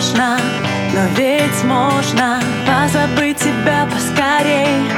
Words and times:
сложно, 0.00 0.38
но 0.94 1.00
ведь 1.16 1.64
можно 1.64 2.40
позабыть 2.66 3.36
тебя 3.36 3.86
поскорей. 3.86 4.88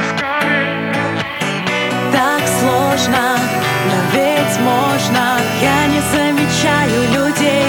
Так 2.11 2.41
сложно, 2.59 3.37
но 3.87 3.97
ведь 4.13 4.59
можно. 4.59 5.39
Я 5.61 5.87
не 5.87 6.01
замечаю 6.11 7.01
людей. 7.11 7.67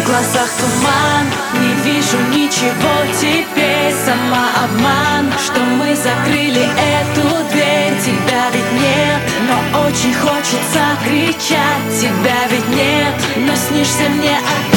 В 0.00 0.06
глазах 0.06 0.50
туман, 0.60 1.26
не 1.54 1.90
вижу 1.90 2.18
ничего. 2.30 2.94
Теперь 3.18 3.94
Сама 4.04 4.48
обман, 4.64 5.32
что 5.38 5.60
мы 5.60 5.94
закрыли 5.94 6.62
эту 6.62 7.28
дверь. 7.50 7.94
Тебя 8.04 8.50
ведь 8.52 8.72
нет, 8.72 9.20
но 9.48 9.86
очень 9.86 10.14
хочется 10.14 10.80
кричать. 11.04 12.00
Тебя 12.00 12.46
ведь 12.50 12.68
нет, 12.68 13.14
но 13.36 13.54
снишься 13.54 14.08
мне 14.10 14.36
опять 14.36 14.67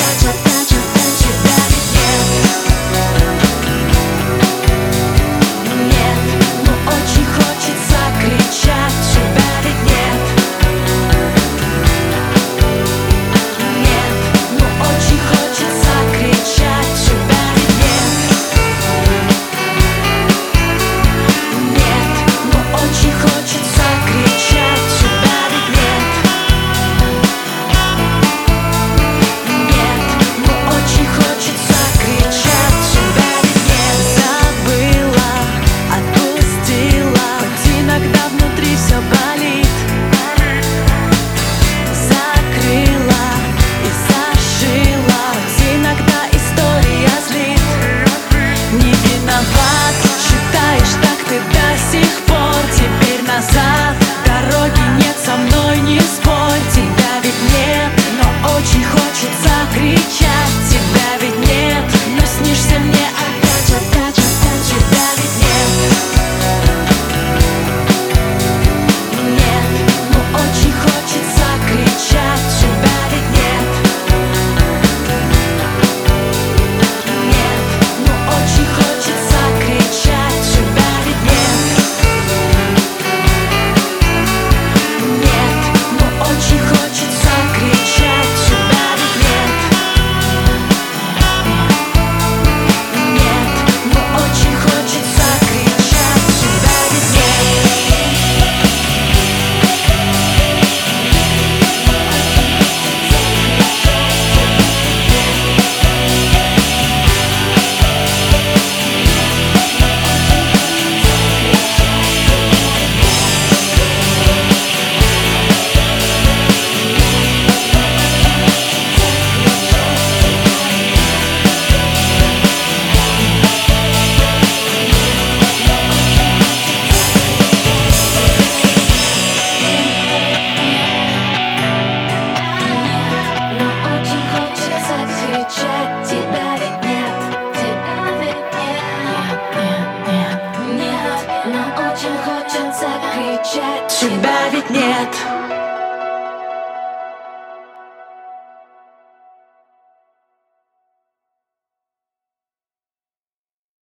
Тебя 144.01 144.49
ведь 144.51 144.69
нет. 144.69 145.40